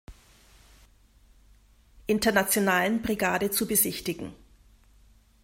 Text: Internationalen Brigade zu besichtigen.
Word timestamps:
Internationalen 2.07 3.03
Brigade 3.03 3.51
zu 3.51 3.67
besichtigen. 3.67 4.33